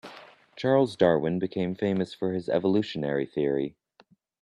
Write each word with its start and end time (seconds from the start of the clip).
Charles 0.55 0.95
Darwin 0.95 1.37
became 1.37 1.75
famous 1.75 2.11
for 2.11 2.33
his 2.33 2.49
evolutionary 2.49 3.27
theory. 3.27 3.75